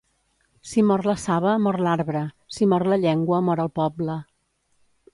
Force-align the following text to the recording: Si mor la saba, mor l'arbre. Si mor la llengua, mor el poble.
Si 0.69 0.83
mor 0.91 1.03
la 1.09 1.15
saba, 1.25 1.53
mor 1.67 1.79
l'arbre. 1.89 2.23
Si 2.57 2.71
mor 2.75 2.89
la 2.95 3.01
llengua, 3.05 3.45
mor 3.51 3.65
el 3.69 3.75
poble. 3.81 4.21